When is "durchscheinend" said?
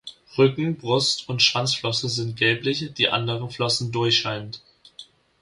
3.91-4.59